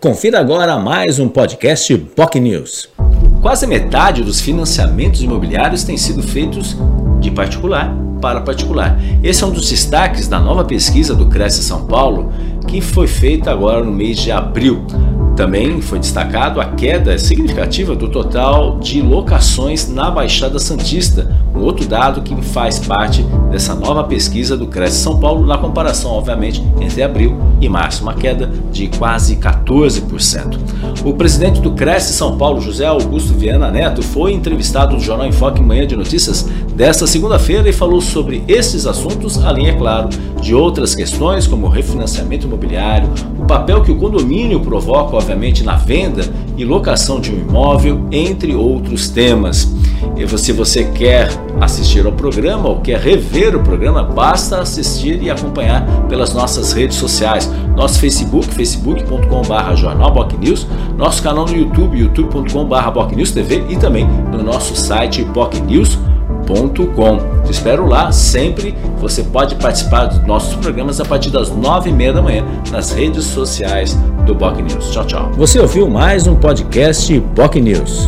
[0.00, 2.88] Confira agora mais um podcast POC News.
[3.42, 6.76] Quase metade dos financiamentos imobiliários têm sido feitos
[7.18, 7.92] de particular
[8.22, 8.96] para particular.
[9.24, 12.32] Esse é um dos destaques da nova pesquisa do Cresce São Paulo,
[12.68, 14.86] que foi feita agora no mês de abril.
[15.38, 21.86] Também foi destacado a queda significativa do total de locações na Baixada Santista, um outro
[21.86, 27.04] dado que faz parte dessa nova pesquisa do Cresce São Paulo, na comparação, obviamente, entre
[27.04, 30.58] abril e março, uma queda de quase 14%.
[31.04, 35.32] O presidente do Cresce São Paulo, José Augusto Viana Neto, foi entrevistado no Jornal em
[35.32, 40.08] Foque Manhã de Notícias desta segunda-feira e falou sobre esses assuntos, além, é claro,
[40.40, 43.08] de outras questões como refinanciamento imobiliário,
[43.38, 46.24] o papel que o condomínio provoca, obviamente, na venda
[46.56, 49.70] e locação de um imóvel, entre outros temas.
[50.16, 51.28] E se você quer
[51.60, 56.96] assistir ao programa ou quer rever o programa, basta assistir e acompanhar pelas nossas redes
[56.96, 57.50] sociais.
[57.76, 65.22] Nosso Facebook, facebook.com.br jornalbocnews, nosso canal no YouTube, youtube.com.br bocnewstv e também no nosso site
[65.24, 68.74] bocnews.com te espero lá sempre.
[68.98, 72.92] Você pode participar dos nossos programas a partir das nove e meia da manhã nas
[72.92, 73.94] redes sociais
[74.26, 74.90] do Boc News.
[74.90, 75.30] Tchau, tchau.
[75.32, 78.06] Você ouviu mais um podcast Boc News.